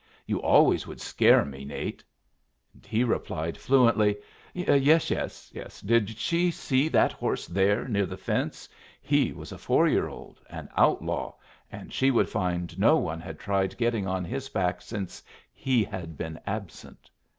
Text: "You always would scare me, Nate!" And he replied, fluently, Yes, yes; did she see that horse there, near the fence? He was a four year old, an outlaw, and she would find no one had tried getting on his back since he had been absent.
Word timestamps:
"You 0.25 0.41
always 0.41 0.87
would 0.87 0.99
scare 0.99 1.45
me, 1.45 1.63
Nate!" 1.63 2.03
And 2.73 2.83
he 2.87 3.03
replied, 3.03 3.55
fluently, 3.55 4.17
Yes, 4.55 5.11
yes; 5.11 5.81
did 5.81 6.17
she 6.17 6.49
see 6.49 6.87
that 6.87 7.11
horse 7.11 7.45
there, 7.45 7.87
near 7.87 8.07
the 8.07 8.17
fence? 8.17 8.67
He 8.99 9.31
was 9.31 9.51
a 9.51 9.59
four 9.59 9.87
year 9.87 10.07
old, 10.07 10.41
an 10.49 10.69
outlaw, 10.75 11.35
and 11.71 11.93
she 11.93 12.09
would 12.09 12.29
find 12.29 12.79
no 12.79 12.97
one 12.97 13.19
had 13.19 13.37
tried 13.37 13.77
getting 13.77 14.07
on 14.07 14.25
his 14.25 14.49
back 14.49 14.81
since 14.81 15.21
he 15.53 15.83
had 15.83 16.17
been 16.17 16.39
absent. 16.47 17.11